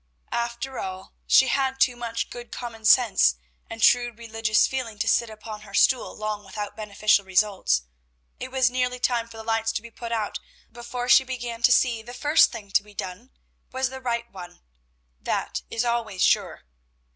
After 0.33 0.79
all, 0.79 1.13
she 1.27 1.47
had 1.47 1.79
too 1.79 1.95
much 1.95 2.31
good 2.31 2.51
common 2.51 2.85
sense 2.85 3.35
and 3.69 3.83
true 3.83 4.11
religious 4.11 4.65
feeling 4.65 4.97
to 4.97 5.07
sit 5.07 5.29
upon 5.29 5.61
her 5.61 5.75
stool 5.75 6.15
long 6.17 6.43
without 6.43 6.75
beneficial 6.75 7.23
results. 7.23 7.83
It 8.39 8.49
was 8.49 8.71
nearly 8.71 8.97
time 8.97 9.27
for 9.27 9.37
the 9.37 9.43
lights 9.43 9.71
to 9.73 9.81
be 9.83 9.91
put 9.91 10.11
out 10.11 10.39
before 10.71 11.07
she 11.07 11.23
began 11.23 11.61
to 11.61 11.71
see 11.71 12.01
the 12.01 12.15
first 12.15 12.51
thing 12.51 12.71
to 12.71 12.81
be 12.81 12.95
done 12.95 13.29
was 13.71 13.91
the 13.91 14.01
right 14.01 14.25
one; 14.33 14.61
that 15.21 15.61
is 15.69 15.85
always 15.85 16.23
sure. 16.23 16.63